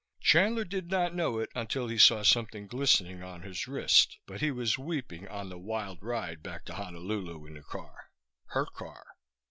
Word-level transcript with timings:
Chandler 0.19 0.63
did 0.65 0.89
not 0.89 1.13
know 1.13 1.37
it 1.37 1.51
until 1.53 1.87
he 1.87 1.99
saw 1.99 2.23
something 2.23 2.65
glistening 2.65 3.21
on 3.21 3.43
his 3.43 3.67
wrist, 3.67 4.17
but 4.25 4.41
he 4.41 4.49
was 4.49 4.79
weeping 4.79 5.27
on 5.27 5.49
the 5.49 5.59
wild 5.59 6.01
ride 6.01 6.41
back 6.41 6.65
to 6.65 6.73
Honolulu 6.73 7.45
in 7.45 7.53
the 7.53 7.61
car. 7.61 8.09
Her 8.47 8.65
car. 8.65 9.05